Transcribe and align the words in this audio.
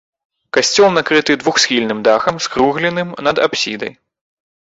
Касцёл 0.55 0.87
накрыты 0.95 1.31
двухсхільным 1.43 1.99
дахам, 2.07 2.35
скругленым 2.47 3.13
над 3.29 3.35
апсідай. 3.45 3.93